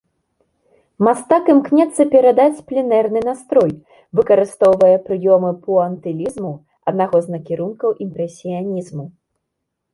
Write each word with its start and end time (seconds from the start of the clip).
Мастак 1.07 1.43
імкнецца 1.53 2.03
перадаць 2.13 2.63
пленэрны 2.71 3.19
настрой, 3.29 3.71
выкарыстоўвае 4.21 4.95
прыёмы 5.07 5.51
пуантылізму, 5.69 6.51
аднаго 6.93 7.17
з 7.27 7.39
накірункаў 7.39 7.89
імпрэсіянізму. 8.07 9.05